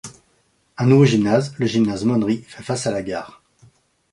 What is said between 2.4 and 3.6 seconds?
fait face à la gare.